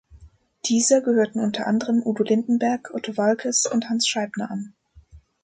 [0.65, 4.73] Dieser gehörten unter anderem Udo Lindenberg, Otto Waalkes und Hans Scheibner an.